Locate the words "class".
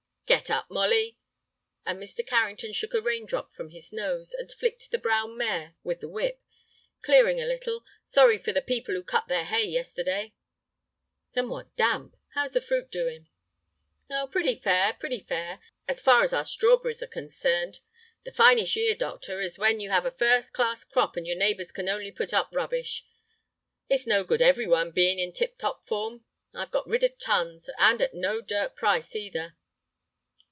20.53-20.85